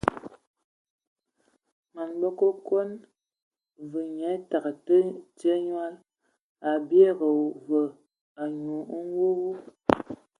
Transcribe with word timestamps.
Man 1.93 2.09
Bəkon 2.21 2.89
va 3.91 4.01
nye 4.17 4.29
təgə 4.49 4.71
tye 5.37 5.53
nyɔl, 5.65 5.93
a 6.69 6.71
biege 6.87 7.29
va 7.67 7.81
enyum 8.43 8.87
nwuwub. 9.07 9.59